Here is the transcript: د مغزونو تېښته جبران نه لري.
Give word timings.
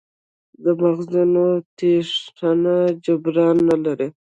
د 0.63 0.65
مغزونو 0.81 1.45
تېښته 1.77 2.75
جبران 3.05 3.57
نه 3.69 3.77
لري. 3.85 4.07